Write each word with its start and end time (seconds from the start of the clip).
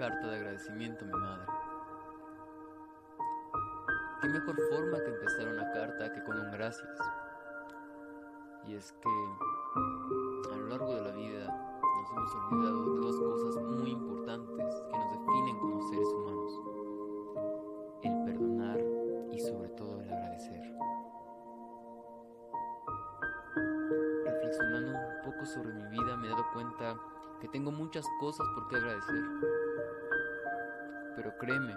carta 0.00 0.28
de 0.28 0.36
agradecimiento 0.36 1.04
mi 1.04 1.12
madre. 1.12 1.44
¿Qué 4.22 4.28
mejor 4.30 4.56
forma 4.70 4.96
que 4.96 5.10
empezar 5.10 5.48
una 5.48 5.72
carta 5.72 6.10
que 6.10 6.24
con 6.24 6.38
un 6.40 6.50
gracias? 6.52 6.98
Y 8.66 8.76
es 8.76 8.92
que 8.92 10.54
a 10.54 10.56
lo 10.56 10.68
largo 10.68 10.94
de 10.94 11.02
la 11.02 11.10
vida 11.10 11.44
nos 11.44 12.10
hemos 12.12 12.34
olvidado 12.34 12.94
de 12.94 13.00
dos 13.02 13.20
cosas 13.20 13.62
muy 13.62 13.90
importantes 13.90 14.82
que 14.90 14.96
nos 14.96 15.10
definen 15.12 15.58
como 15.58 15.82
seres 15.90 16.08
humanos. 16.08 16.60
El 18.02 18.24
perdonar 18.24 18.80
y 19.32 19.38
sobre 19.38 19.68
todo 19.68 20.00
el 20.00 20.10
agradecer. 20.10 20.62
Reflexionando 24.24 24.92
un 24.92 25.30
poco 25.30 25.44
sobre 25.44 25.74
mi 25.74 25.84
vida 25.88 26.16
me 26.16 26.26
he 26.26 26.30
dado 26.30 26.46
cuenta 26.54 26.96
que 27.38 27.48
tengo 27.48 27.70
muchas 27.70 28.06
cosas 28.18 28.46
por 28.54 28.66
qué 28.68 28.76
agradecer. 28.76 29.69
Pero 31.22 31.36
créeme, 31.36 31.74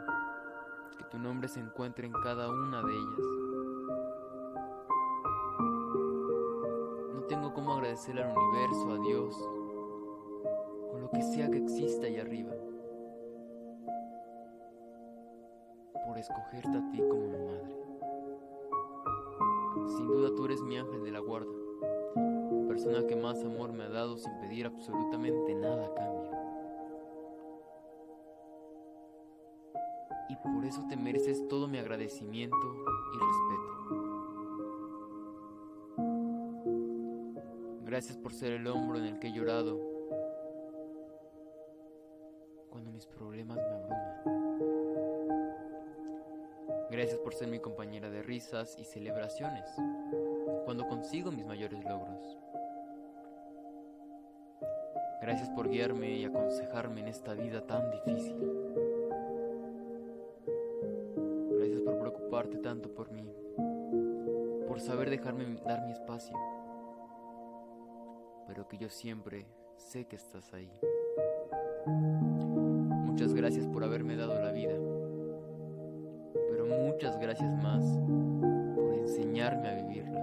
que 0.97 1.03
tu 1.11 1.20
nombre 1.20 1.49
se 1.49 1.59
encuentre 1.59 2.07
en 2.07 2.13
cada 2.13 2.49
una 2.49 2.81
de 2.81 2.93
ellas. 2.93 3.27
No 7.13 7.23
tengo 7.27 7.53
cómo 7.53 7.73
agradecer 7.73 8.17
al 8.21 8.38
universo, 8.38 8.89
a 8.89 8.99
Dios, 8.99 9.35
o 10.93 10.97
lo 10.97 11.11
que 11.11 11.21
sea 11.21 11.52
que 11.52 11.57
exista 11.57 12.07
allá 12.07 12.21
arriba, 12.21 12.53
por 16.07 16.17
escogerte 16.17 16.77
a 16.77 16.91
ti 16.91 16.99
como 16.99 17.27
mi 17.27 17.45
madre. 17.45 17.75
Sin 19.89 20.07
duda 20.07 20.33
tú 20.38 20.45
eres 20.45 20.61
mi 20.61 20.77
ángel 20.77 21.03
de 21.03 21.11
la 21.11 21.19
guarda, 21.19 21.52
la 22.16 22.66
persona 22.69 23.05
que 23.05 23.17
más 23.17 23.44
amor 23.44 23.73
me 23.73 23.83
ha 23.83 23.89
dado 23.89 24.17
sin 24.17 24.39
pedir 24.39 24.67
absolutamente 24.67 25.53
nada 25.53 25.88
a 25.88 25.94
cambio. 25.95 26.42
Por 30.43 30.65
eso 30.65 30.85
te 30.89 30.95
mereces 30.97 31.47
todo 31.47 31.67
mi 31.67 31.77
agradecimiento 31.77 32.58
y 33.13 33.17
respeto. 33.17 33.73
Gracias 37.86 38.17
por 38.17 38.33
ser 38.33 38.53
el 38.53 38.67
hombro 38.67 38.97
en 38.97 39.05
el 39.05 39.19
que 39.19 39.27
he 39.27 39.33
llorado 39.33 39.80
cuando 42.69 42.91
mis 42.91 43.05
problemas 43.05 43.58
me 43.58 43.64
abruman. 43.64 44.14
Gracias 46.89 47.19
por 47.19 47.33
ser 47.33 47.47
mi 47.47 47.59
compañera 47.59 48.09
de 48.09 48.21
risas 48.21 48.75
y 48.77 48.83
celebraciones 48.83 49.69
cuando 50.66 50.88
consigo 50.88 51.31
mis 51.31 51.45
mayores 51.45 51.83
logros. 51.83 52.38
Gracias 55.21 55.49
por 55.52 55.69
guiarme 55.69 56.17
y 56.17 56.25
aconsejarme 56.25 57.02
en 57.02 57.08
esta 57.08 57.33
vida 57.33 57.66
tan 57.66 57.89
difícil. 57.91 58.83
Tanto 62.34 62.92
por 62.92 63.12
mí, 63.12 63.31
por 64.67 64.80
saber 64.80 65.12
dejarme 65.12 65.56
dar 65.64 65.86
mi 65.86 65.92
espacio, 65.92 66.36
pero 68.48 68.67
que 68.67 68.80
yo 68.80 68.89
siempre 68.89 69.45
sé 69.76 70.06
que 70.06 70.16
estás 70.16 70.52
ahí. 70.52 70.72
Muchas 71.86 73.36
gracias 73.36 73.67
por 73.67 73.84
haberme 73.84 74.16
dado 74.16 74.42
la 74.42 74.52
vida, 74.52 74.73
pero 76.50 76.66
muchas 76.66 77.20
gracias 77.20 77.56
más 77.61 77.84
por 78.76 78.95
enseñarme 78.95 79.70
a 79.70 79.76
vivirla. 79.76 80.22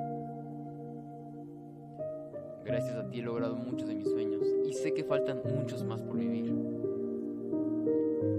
Gracias 2.65 2.97
a 2.97 3.09
ti 3.09 3.21
he 3.21 3.23
logrado 3.23 3.55
muchos 3.55 3.87
de 3.89 3.95
mis 3.95 4.09
sueños 4.09 4.45
y 4.67 4.73
sé 4.73 4.93
que 4.95 5.05
faltan 5.05 5.43
muchos 5.45 5.85
más 5.85 6.03
por 6.03 6.19
vivir. 6.19 6.53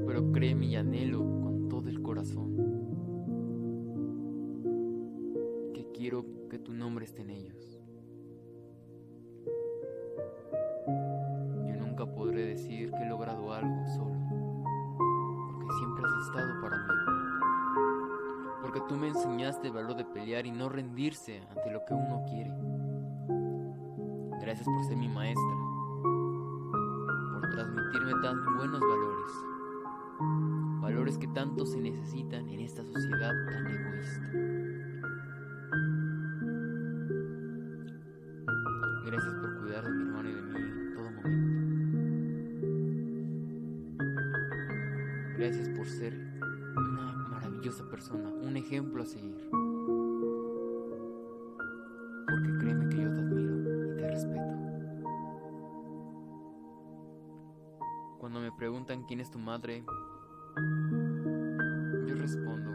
Pero 0.06 0.30
créeme 0.34 0.66
y 0.66 0.76
anhelo 0.76 1.20
con 1.20 1.70
todo 1.70 1.88
el 1.88 2.02
corazón 2.02 2.71
quiero 6.02 6.26
que 6.50 6.58
tu 6.58 6.74
nombre 6.74 7.06
esté 7.06 7.22
en 7.22 7.30
ellos. 7.30 7.80
Yo 11.68 11.76
nunca 11.78 12.08
podré 12.08 12.44
decir 12.44 12.90
que 12.90 13.04
he 13.04 13.08
logrado 13.08 13.54
algo 13.54 13.86
solo, 13.86 14.16
porque 15.46 15.74
siempre 15.78 16.04
has 16.04 16.26
estado 16.26 16.60
para 16.60 16.78
mí. 16.80 16.94
Porque 18.64 18.82
tú 18.90 18.96
me 18.96 19.10
enseñaste 19.10 19.68
el 19.68 19.74
valor 19.74 19.96
de 19.96 20.06
pelear 20.06 20.48
y 20.48 20.52
no 20.52 20.70
rendirse 20.70 21.44
ante 21.52 21.70
lo 21.70 21.86
que 21.86 21.94
uno 21.94 22.24
quiere. 22.28 22.52
Gracias 24.42 24.66
por 24.66 24.84
ser 24.84 24.98
mi 24.98 25.08
maestra, 25.08 25.56
por 26.02 27.48
transmitirme 27.52 28.14
tan 28.24 28.56
buenos 28.58 28.80
valores, 28.80 29.32
valores 30.82 31.20
que 31.20 31.28
tanto 31.28 31.64
se 31.68 31.80
necesitan 31.80 32.50
en 32.50 32.62
esta 32.62 32.84
sociedad 32.84 33.34
tan 33.52 33.68
egoísta. 33.68 34.71
Gracias 39.12 39.36
por 39.36 39.60
cuidar 39.60 39.84
de 39.84 39.92
mi 39.92 40.04
hermano 40.04 40.30
y 40.30 40.34
de 40.34 40.42
mí 40.42 40.56
en 40.56 40.94
todo 40.94 41.12
momento. 41.12 41.58
Gracias 45.38 45.68
por 45.68 45.86
ser 45.86 46.14
una 46.78 47.12
maravillosa 47.30 47.90
persona, 47.90 48.30
un 48.30 48.56
ejemplo 48.56 49.04
a 49.04 49.06
seguir. 49.06 49.50
Porque 52.26 52.58
créeme 52.58 52.88
que 52.88 53.02
yo 53.02 53.12
te 53.12 53.20
admiro 53.20 53.58
y 53.92 53.98
te 53.98 54.08
respeto. 54.08 54.56
Cuando 58.18 58.40
me 58.40 58.54
preguntan 58.54 59.04
quién 59.04 59.20
es 59.20 59.30
tu 59.30 59.40
madre, 59.40 59.84
yo 62.08 62.16
respondo, 62.16 62.72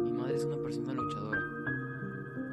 mi 0.00 0.12
madre 0.12 0.36
es 0.36 0.44
una 0.44 0.62
persona 0.62 0.92
luchadora, 0.92 1.40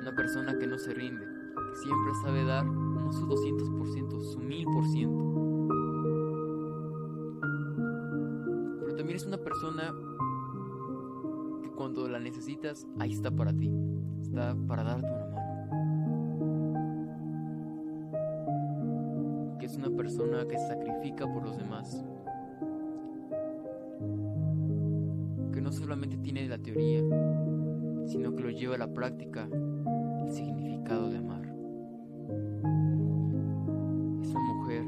una 0.01 0.15
persona 0.15 0.57
que 0.57 0.65
no 0.65 0.79
se 0.79 0.95
rinde 0.95 1.36
que 1.69 1.75
siempre 1.75 2.13
sabe 2.23 2.43
dar 2.43 2.65
su 3.11 3.27
200%, 3.27 4.21
su 4.21 4.39
1000%. 4.39 5.37
Pero 8.81 8.95
también 8.95 9.15
es 9.17 9.25
una 9.25 9.37
persona 9.37 9.93
que 11.61 11.69
cuando 11.71 12.07
la 12.07 12.19
necesitas, 12.19 12.87
ahí 12.99 13.13
está 13.13 13.31
para 13.31 13.53
ti, 13.53 13.71
está 14.21 14.55
para 14.67 14.83
darte 14.83 15.07
una 15.07 15.25
mano. 15.25 15.37
Que 19.59 19.65
es 19.65 19.75
una 19.77 19.89
persona 19.89 20.45
que 20.47 20.57
se 20.57 20.67
sacrifica 20.67 21.25
por 21.31 21.43
los 21.43 21.57
demás. 21.57 22.05
Que 25.53 25.61
no 25.61 25.71
solamente 25.71 26.17
tiene 26.17 26.47
la 26.47 26.57
teoría, 26.57 27.01
sino 28.05 28.35
que 28.35 28.43
lo 28.43 28.49
lleva 28.51 28.75
a 28.75 28.79
la 28.79 28.93
práctica 28.93 29.47
el 30.21 30.31
significado 30.31 31.09
de 31.09 31.17
amar. 31.17 31.46
Esa 34.21 34.39
mujer, 34.39 34.85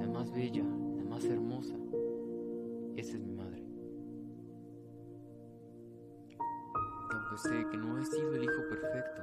la 0.00 0.08
más 0.08 0.30
bella, 0.30 0.64
la 0.96 1.04
más 1.04 1.24
hermosa, 1.24 1.74
esa 2.96 3.16
es 3.16 3.20
mi 3.20 3.32
madre. 3.32 3.64
aunque 7.10 7.38
sé 7.38 7.66
que 7.70 7.76
no 7.76 7.98
he 7.98 8.04
sido 8.04 8.34
el 8.34 8.44
hijo 8.44 8.62
perfecto, 8.68 9.22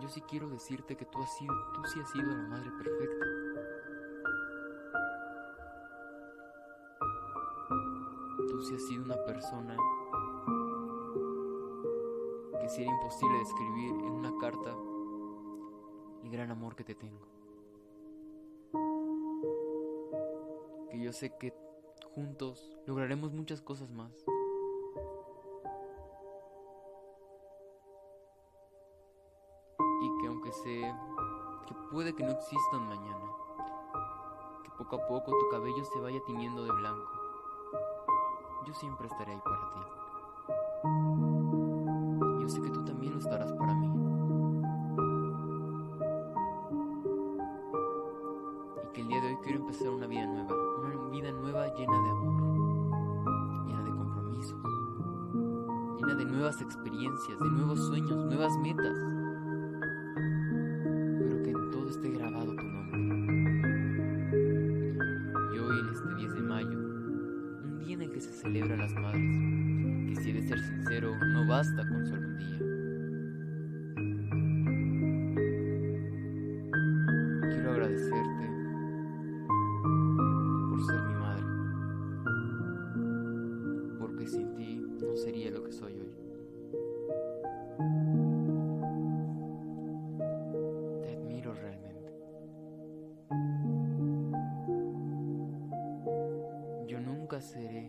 yo 0.00 0.08
sí 0.08 0.20
quiero 0.22 0.48
decirte 0.48 0.96
que 0.96 1.04
tú, 1.04 1.18
has 1.22 1.36
sido, 1.36 1.54
tú 1.74 1.84
sí 1.84 2.00
has 2.00 2.10
sido 2.10 2.26
la 2.26 2.48
madre 2.48 2.70
perfecta. 2.70 3.26
Tú 8.48 8.62
sí 8.62 8.74
has 8.74 8.82
sido 8.86 9.04
una 9.04 9.16
persona 9.24 9.76
que 12.60 12.68
si 12.68 12.82
era 12.82 12.90
imposible 12.90 13.38
describir 13.38 13.90
en 13.90 14.12
una 14.12 14.32
carta 14.40 14.59
gran 16.30 16.50
amor 16.50 16.76
que 16.76 16.84
te 16.84 16.94
tengo. 16.94 17.26
Que 20.90 21.00
yo 21.00 21.12
sé 21.12 21.36
que 21.36 21.52
juntos 22.14 22.78
lograremos 22.86 23.32
muchas 23.32 23.60
cosas 23.60 23.90
más. 23.90 24.12
Y 30.02 30.20
que 30.20 30.26
aunque 30.28 30.52
sé 30.52 30.94
que 31.66 31.74
puede 31.90 32.14
que 32.14 32.24
no 32.24 32.30
existan 32.30 32.88
mañana, 32.88 33.26
que 34.64 34.70
poco 34.78 34.96
a 34.96 35.06
poco 35.06 35.32
tu 35.32 35.48
cabello 35.50 35.84
se 35.84 36.00
vaya 36.00 36.20
tiñendo 36.26 36.64
de 36.64 36.72
blanco, 36.72 37.10
yo 38.66 38.74
siempre 38.74 39.08
estaré 39.08 39.32
ahí 39.32 39.40
para 39.44 39.72
ti. 39.72 39.80
Yo 42.40 42.48
sé 42.48 42.62
que 42.62 42.70
tú 42.70 42.84
también 42.84 43.12
lo 43.12 43.18
estarás 43.18 43.52
que 48.92 49.02
el 49.02 49.08
día 49.08 49.20
de 49.20 49.28
hoy 49.28 49.36
quiero 49.44 49.60
empezar 49.60 49.88
una 49.88 50.06
vida 50.06 50.26
nueva, 50.26 50.54
una 50.78 51.10
vida 51.10 51.30
nueva 51.30 51.66
llena 51.74 51.92
de 51.92 52.10
amor, 52.10 53.66
llena 53.66 53.82
de 53.84 53.90
compromisos, 53.90 54.58
llena 56.00 56.14
de 56.14 56.24
nuevas 56.24 56.60
experiencias, 56.60 57.38
de 57.38 57.50
nuevos 57.50 57.86
sueños, 57.86 58.26
nuevas 58.26 58.52
metas, 58.58 58.98
pero 61.18 61.42
que 61.42 61.50
en 61.50 61.70
todo 61.70 61.88
esté 61.88 62.10
grabado 62.10 62.56
tu 62.56 62.62
nombre. 62.64 62.98
Y 65.54 65.58
hoy, 65.58 65.80
en 65.80 65.88
este 65.90 66.14
10 66.16 66.34
de 66.34 66.42
mayo, 66.42 66.78
un 66.78 67.78
día 67.78 67.94
en 67.94 68.02
el 68.02 68.10
que 68.10 68.20
se 68.20 68.32
celebra 68.32 68.74
a 68.74 68.78
las 68.78 68.94
madres, 68.94 69.22
que 70.08 70.16
si 70.20 70.30
he 70.30 70.32
de 70.32 70.42
ser 70.42 70.58
sincero, 70.58 71.14
no 71.32 71.46
basta 71.46 71.86
con 71.88 72.06
solo 72.06 72.26
un 72.26 72.38
día 72.38 72.89
no 85.10 85.16
sería 85.16 85.50
lo 85.50 85.64
que 85.64 85.72
soy 85.72 85.92
hoy. 85.92 86.14
Te 91.02 91.10
admiro 91.16 91.52
realmente. 91.52 92.12
Yo 96.86 97.00
nunca 97.00 97.40
seré 97.40 97.79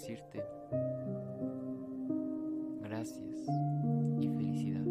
decirte 0.00 0.42
gracias 2.80 3.46
y 4.18 4.28
felicidad. 4.28 4.89